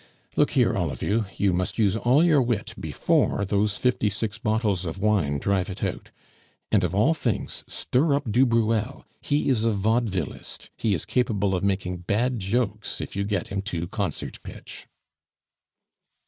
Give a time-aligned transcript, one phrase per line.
[0.35, 4.39] "Look here, all of you, you must use all your wit before those fifty six
[4.39, 6.09] bottles of wine drive it out.
[6.71, 11.53] And, of all things, stir up du Bruel; he is a vaudevillist, he is capable
[11.53, 14.87] of making bad jokes if you get him to concert pitch."